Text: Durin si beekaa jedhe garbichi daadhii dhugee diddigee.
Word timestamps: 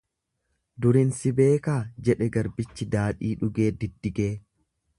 Durin 0.85 1.11
si 1.17 1.31
beekaa 1.39 1.77
jedhe 2.09 2.29
garbichi 2.37 2.89
daadhii 2.97 3.33
dhugee 3.43 3.69
diddigee. 3.85 4.31